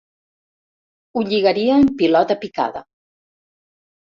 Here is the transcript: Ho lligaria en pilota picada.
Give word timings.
Ho 1.17 1.23
lligaria 1.27 1.75
en 1.81 1.85
pilota 2.01 2.39
picada. 2.47 2.85